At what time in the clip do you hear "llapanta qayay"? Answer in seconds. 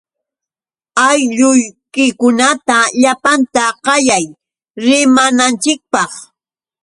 3.01-4.25